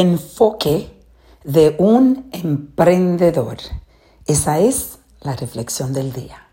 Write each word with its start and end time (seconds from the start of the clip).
enfoque 0.00 0.90
de 1.42 1.74
un 1.78 2.28
emprendedor. 2.32 3.56
Esa 4.26 4.58
es 4.58 4.98
la 5.22 5.34
reflexión 5.34 5.94
del 5.94 6.12
día. 6.12 6.46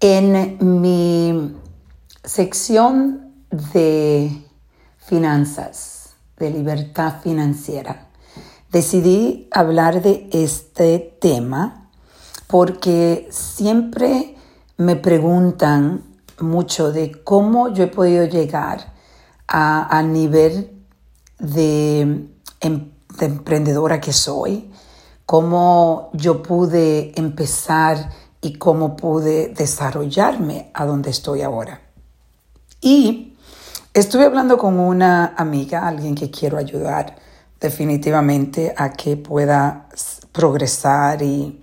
En 0.00 0.58
mi 0.80 1.54
sección 2.24 3.32
de 3.50 4.32
finanzas, 4.96 6.14
de 6.38 6.50
libertad 6.50 7.20
financiera, 7.22 8.08
decidí 8.72 9.48
hablar 9.52 10.02
de 10.02 10.28
este 10.32 11.16
tema 11.20 11.88
porque 12.48 13.28
siempre 13.30 14.36
me 14.76 14.96
preguntan 14.96 16.02
mucho 16.40 16.90
de 16.90 17.22
cómo 17.22 17.68
yo 17.68 17.84
he 17.84 17.86
podido 17.86 18.24
llegar 18.24 18.92
al 19.46 20.12
nivel 20.12 20.81
de, 21.42 22.00
em, 22.60 22.90
de 23.18 23.26
emprendedora 23.26 24.00
que 24.00 24.12
soy, 24.14 24.70
cómo 25.26 26.10
yo 26.14 26.42
pude 26.42 27.12
empezar 27.16 28.10
y 28.40 28.54
cómo 28.54 28.96
pude 28.96 29.48
desarrollarme 29.48 30.70
a 30.72 30.86
donde 30.86 31.10
estoy 31.10 31.42
ahora. 31.42 31.82
Y 32.80 33.36
estuve 33.92 34.24
hablando 34.24 34.56
con 34.56 34.80
una 34.80 35.34
amiga, 35.36 35.86
alguien 35.86 36.14
que 36.14 36.30
quiero 36.30 36.56
ayudar 36.58 37.16
definitivamente 37.60 38.74
a 38.76 38.92
que 38.92 39.16
pueda 39.16 39.88
progresar 40.32 41.22
y 41.22 41.62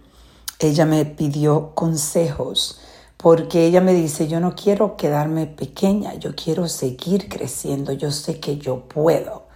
ella 0.59 0.85
me 0.85 1.05
pidió 1.05 1.73
consejos 1.75 2.79
porque 3.17 3.65
ella 3.65 3.81
me 3.81 3.93
dice, 3.93 4.29
yo 4.29 4.39
no 4.39 4.55
quiero 4.55 4.95
quedarme 4.95 5.45
pequeña, 5.45 6.13
yo 6.13 6.35
quiero 6.35 6.69
seguir 6.69 7.27
creciendo, 7.27 7.91
yo 7.91 8.11
sé 8.11 8.39
que 8.39 8.57
yo 8.57 8.87
puedo. 8.87 9.48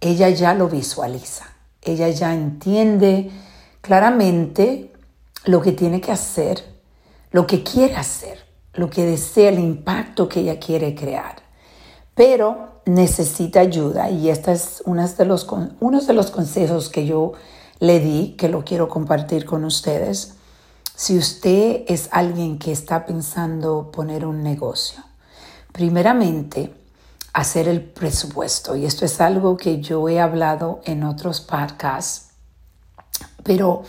Ella 0.00 0.28
ya 0.30 0.54
lo 0.54 0.68
visualiza, 0.68 1.46
ella 1.82 2.08
ya 2.08 2.34
entiende 2.34 3.30
claramente 3.80 4.92
lo 5.44 5.60
que 5.60 5.72
tiene 5.72 6.00
que 6.00 6.12
hacer, 6.12 6.64
lo 7.30 7.46
que 7.46 7.62
quiere 7.62 7.96
hacer, 7.96 8.38
lo 8.74 8.90
que 8.90 9.04
desea, 9.04 9.48
el 9.48 9.58
impacto 9.58 10.28
que 10.28 10.40
ella 10.40 10.58
quiere 10.58 10.94
crear. 10.94 11.36
Pero 12.14 12.80
necesita 12.84 13.60
ayuda 13.60 14.10
y 14.10 14.30
este 14.30 14.52
es 14.52 14.82
uno 14.86 15.06
de 15.06 15.24
los, 15.24 15.46
uno 15.80 16.00
de 16.00 16.12
los 16.12 16.30
consejos 16.30 16.88
que 16.88 17.06
yo 17.06 17.32
le 17.80 18.00
di, 18.00 18.34
que 18.38 18.48
lo 18.48 18.64
quiero 18.64 18.88
compartir 18.88 19.44
con 19.44 19.64
ustedes 19.64 20.34
si 20.98 21.16
usted 21.16 21.84
es 21.86 22.08
alguien 22.10 22.58
que 22.58 22.72
está 22.72 23.06
pensando 23.06 23.92
poner 23.92 24.26
un 24.26 24.42
negocio, 24.42 25.00
primeramente, 25.70 26.74
hacer 27.40 27.68
el 27.68 27.82
presupuesto. 27.82 28.76
Y 28.76 28.84
esto 28.84 29.04
es 29.04 29.20
algo 29.20 29.56
que 29.56 29.80
yo 29.80 30.08
he 30.08 30.20
hablado 30.20 30.80
en 30.84 31.04
otros 31.04 31.40
podcasts, 31.40 32.30
pero 33.42 33.82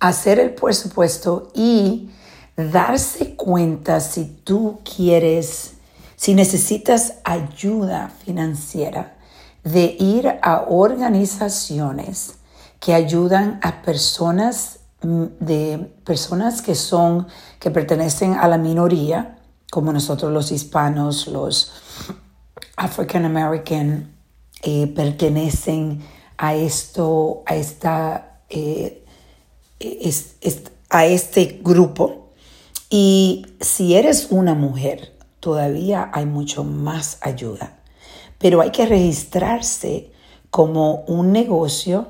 hacer 0.00 0.38
el 0.38 0.54
presupuesto 0.54 1.50
y 1.54 2.10
darse 2.56 3.34
cuenta 3.36 4.00
si 4.00 4.24
tú 4.24 4.80
quieres, 4.84 5.74
si 6.16 6.34
necesitas 6.34 7.14
ayuda 7.24 8.10
financiera, 8.24 9.16
de 9.64 9.96
ir 9.98 10.28
a 10.42 10.64
organizaciones 10.68 12.34
que 12.80 12.94
ayudan 12.94 13.60
a 13.62 13.82
personas 13.82 14.80
Mm, 15.02 15.24
de 15.40 15.92
personas 16.04 16.62
que 16.62 16.76
son, 16.76 17.26
que 17.58 17.72
pertenecen 17.72 18.34
a 18.34 18.46
la 18.46 18.56
minoría, 18.56 19.38
como 19.68 19.92
nosotros 19.92 20.32
los 20.32 20.52
hispanos, 20.52 21.26
los 21.26 21.72
African 22.76 23.24
American, 23.24 24.14
eh, 24.62 24.86
pertenecen 24.88 26.02
a 26.36 26.54
esto, 26.54 27.42
a 27.46 27.56
esta, 27.56 28.40
eh, 28.50 29.04
a 30.90 31.06
este 31.06 31.60
grupo. 31.62 32.30
Y 32.90 33.46
si 33.60 33.94
eres 33.94 34.28
una 34.30 34.54
mujer, 34.54 35.12
todavía 35.40 36.10
hay 36.12 36.26
mucho 36.26 36.64
más 36.64 37.18
ayuda. 37.20 37.78
Pero 38.38 38.60
hay 38.60 38.70
que 38.70 38.86
registrarse 38.86 40.12
como 40.50 41.04
un 41.06 41.32
negocio 41.32 42.08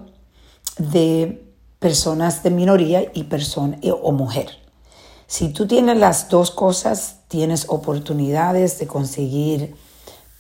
de 0.79 1.43
personas 1.79 2.43
de 2.43 2.51
minoría 2.51 3.11
y 3.15 3.25
persona 3.25 3.79
o 4.03 4.13
mujer. 4.13 4.63
Si 5.27 5.49
tú 5.49 5.67
tienes 5.67 5.97
las 5.97 6.29
dos 6.29 6.51
cosas, 6.51 7.21
tienes 7.29 7.67
oportunidades 7.69 8.79
de 8.79 8.87
conseguir 8.87 9.75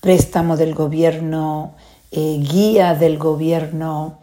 préstamo 0.02 0.56
del 0.56 0.74
gobierno, 0.74 1.76
eh, 2.10 2.40
guía 2.40 2.96
del 2.96 3.18
gobierno 3.18 4.18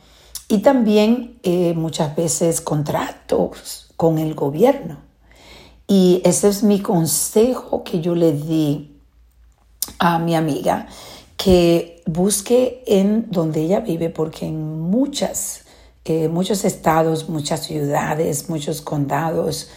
y 0.49 0.57
también 0.57 1.39
eh, 1.43 1.73
muchas 1.73 2.17
veces 2.17 2.59
contratos 2.59 3.89
con 3.95 4.17
el 4.19 4.35
gobierno. 4.35 4.97
Y 5.87 6.21
ese 6.25 6.49
es 6.49 6.63
mi 6.63 6.81
consejo 6.81 7.85
que 7.85 8.01
yo 8.01 8.13
le 8.13 8.33
di 8.33 8.99
a 9.99 10.19
mi 10.19 10.35
amiga, 10.35 10.87
que 11.37 12.03
busque 12.05 12.83
en 12.85 13.31
donde 13.31 13.61
ella 13.61 13.79
vive, 13.79 14.09
porque 14.09 14.47
en 14.47 14.81
muchas 14.81 15.63
muchos 16.31 16.65
estados, 16.65 17.29
muchas 17.29 17.67
ciudades, 17.67 18.49
muchos 18.49 18.81
condados, 18.81 19.69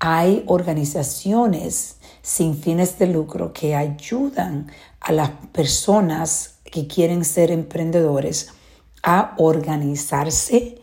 hay 0.00 0.42
organizaciones 0.48 1.95
sin 2.26 2.56
fines 2.56 2.98
de 2.98 3.06
lucro 3.06 3.52
que 3.52 3.76
ayudan 3.76 4.66
a 4.98 5.12
las 5.12 5.30
personas 5.52 6.56
que 6.64 6.88
quieren 6.88 7.24
ser 7.24 7.52
emprendedores 7.52 8.48
a 9.04 9.36
organizarse. 9.38 10.82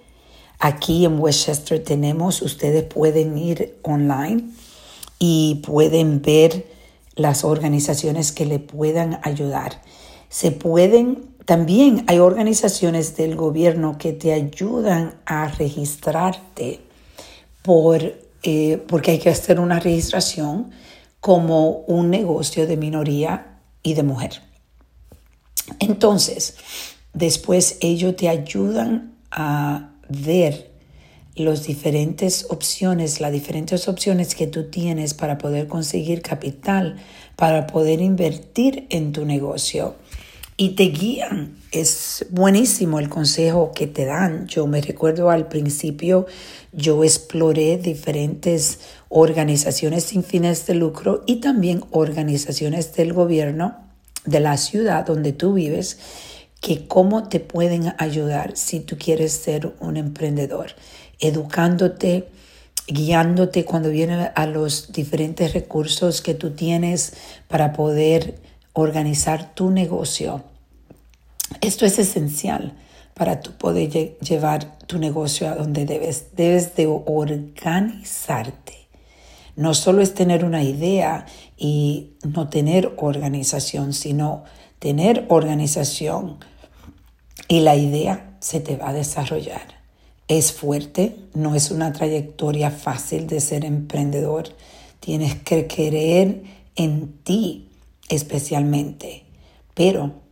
Aquí 0.58 1.04
en 1.04 1.20
Westchester 1.20 1.84
tenemos, 1.84 2.42
ustedes 2.42 2.86
pueden 2.86 3.38
ir 3.38 3.78
online 3.81 4.52
y 5.20 5.62
pueden 5.66 6.22
ver 6.22 6.66
las 7.16 7.44
organizaciones 7.44 8.31
que 8.31 8.46
le 8.46 8.60
puedan 8.60 9.20
ayudar. 9.22 9.81
Se 10.30 10.52
pueden 10.52 11.34
también 11.44 12.06
hay 12.08 12.20
organizaciones 12.20 13.18
del 13.18 13.36
gobierno 13.36 13.98
que 13.98 14.14
te 14.14 14.31
ayudan 14.31 15.16
a 15.25 15.50
registrarte 15.50 16.80
por, 17.64 18.02
eh, 18.44 18.81
porque 18.88 19.12
hay 19.12 19.20
que 19.20 19.30
hacer 19.30 19.60
una 19.60 19.81
registración 19.81 20.72
como 21.24 21.86
un 21.88 22.10
negocio 22.10 22.68
de 22.68 22.76
minoría 22.76 23.62
y 23.82 23.94
de 23.94 24.04
mujer. 24.04 24.42
Entonces, 25.80 26.58
después 27.14 27.78
ellos 27.80 28.18
te 28.18 28.28
ayudan 28.28 29.16
a 29.32 29.94
ver 30.10 30.74
las 31.36 31.64
diferentes 31.64 32.46
opciones, 32.50 33.22
las 33.22 33.32
diferentes 33.32 33.88
opciones 33.88 34.36
que 34.36 34.48
tú 34.48 34.70
tienes 34.70 35.14
para 35.14 35.38
poder 35.38 35.70
conseguir 35.70 36.22
capital, 36.22 36.98
para 37.38 37.68
poder 37.68 38.02
invertir 38.02 38.86
en 38.90 39.14
tu 39.14 39.24
negocio 39.24 39.96
y 40.63 40.69
te 40.69 40.84
guían. 40.85 41.57
Es 41.74 42.25
buenísimo 42.29 42.97
el 42.97 43.09
consejo 43.09 43.74
que 43.75 43.85
te 43.85 44.06
dan. 44.06 44.47
Yo 44.47 44.66
me 44.66 44.79
recuerdo 44.79 45.29
al 45.29 45.50
principio, 45.50 46.25
yo 46.72 47.03
exploré 47.03 47.78
diferentes 47.78 48.79
organizaciones 49.09 50.06
sin 50.06 50.24
fines 50.24 50.66
de 50.66 50.75
lucro 50.75 51.22
y 51.25 51.41
también 51.41 51.84
organizaciones 51.91 52.96
del 52.96 53.12
gobierno 53.12 53.75
de 54.24 54.40
la 54.40 54.56
ciudad 54.56 55.06
donde 55.06 55.34
tú 55.34 55.51
vives 55.56 56.00
que 56.62 56.88
cómo 56.88 57.28
te 57.28 57.41
pueden 57.41 57.94
ayudar 57.97 58.56
si 58.56 58.80
tú 58.80 58.97
quieres 58.97 59.34
ser 59.34 59.74
un 59.81 59.97
emprendedor, 59.97 60.68
educándote, 61.19 62.30
guiándote 62.88 63.66
cuando 63.66 63.90
viene 63.90 64.31
a 64.34 64.45
los 64.45 64.94
diferentes 64.94 65.53
recursos 65.53 66.22
que 66.22 66.34
tú 66.34 66.51
tienes 66.51 67.16
para 67.50 67.74
poder 67.74 68.35
organizar 68.72 69.53
tu 69.56 69.69
negocio. 69.69 70.53
Esto 71.62 71.86
es 71.86 72.00
esencial 72.00 72.74
para 73.13 73.42
tú 73.42 73.51
poder 73.51 74.18
llevar 74.19 74.78
tu 74.88 74.98
negocio 74.98 75.48
a 75.48 75.56
donde 75.56 75.86
debes. 75.86 76.36
Debes 76.36 76.75
de 76.75 76.88
organizarte. 76.88 78.88
No 79.56 79.74
solo 79.74 80.01
es 80.01 80.13
tener 80.13 80.45
una 80.45 80.63
idea 80.63 81.25
y 81.57 82.13
no 82.24 82.50
tener 82.50 82.94
organización, 82.98 83.94
sino 83.94 84.44
tener 84.80 85.25
organización 85.30 86.38
y 87.48 87.60
la 87.60 87.75
idea 87.75 88.36
se 88.39 88.60
te 88.60 88.78
va 88.78 88.89
a 88.89 88.94
desarrollar. 88.94 89.81
Es 90.28 90.54
fuerte, 90.54 91.16
no 91.33 91.56
es 91.56 91.69
una 91.69 91.94
trayectoria 91.94 92.72
fácil 92.72 93.28
de 93.28 93.42
ser 93.42 93.63
emprendedor. 93.63 94.45
Tienes 95.00 95.36
que 95.36 95.68
creer 95.68 96.44
en 96.75 97.13
ti 97.24 97.69
especialmente. 98.10 99.24
Pero 99.75 100.23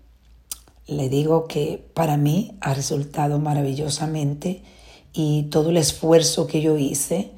le 0.92 1.08
digo 1.08 1.48
que 1.48 1.84
para 1.94 2.18
mí 2.18 2.58
ha 2.60 2.74
resultado 2.74 3.40
maravillosamente 3.40 4.62
y 5.14 5.44
todo 5.44 5.70
el 5.70 5.78
esfuerzo 5.78 6.48
que 6.48 6.62
yo 6.62 6.78
hice 6.78 7.32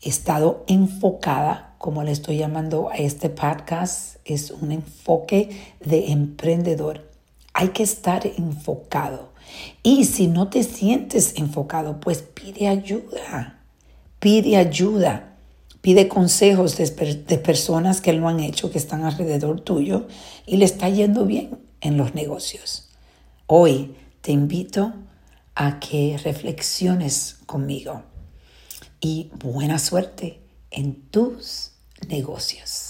estado 0.00 0.64
enfocada, 0.66 1.74
como 1.78 2.02
le 2.02 2.12
estoy 2.12 2.38
llamando 2.38 2.88
a 2.88 2.96
este 2.96 3.28
podcast, 3.28 4.16
es 4.24 4.50
un 4.50 4.72
enfoque 4.72 5.50
de 5.84 6.10
emprendedor 6.10 7.10
Hay 7.52 7.68
que 7.68 7.82
estar 7.82 8.26
enfocado. 8.26 9.30
Y 9.82 10.04
si 10.04 10.26
no 10.26 10.48
te 10.48 10.62
sientes 10.62 11.34
enfocado, 11.36 12.00
pues 12.00 12.22
pide 12.22 12.68
ayuda. 12.68 13.60
Pide 14.20 14.56
ayuda. 14.56 15.36
Pide 15.80 16.08
consejos 16.08 16.76
de, 16.76 16.86
de, 17.26 17.38
personas 17.38 18.00
que 18.00 18.12
lo 18.12 18.28
han 18.28 18.40
hecho, 18.40 18.70
que 18.70 18.78
están 18.78 19.04
alrededor 19.04 19.60
tuyo 19.60 20.06
y 20.44 20.56
le 20.56 20.64
está 20.64 20.88
yendo 20.88 21.24
bien 21.24 21.58
en 21.80 21.96
los 21.96 22.14
negocios. 22.14 22.85
Hoy 23.48 23.94
te 24.22 24.32
invito 24.32 24.92
a 25.54 25.78
que 25.78 26.18
reflexiones 26.18 27.38
conmigo 27.46 28.02
y 29.00 29.30
buena 29.38 29.78
suerte 29.78 30.40
en 30.72 31.08
tus 31.10 31.70
negocios. 32.08 32.85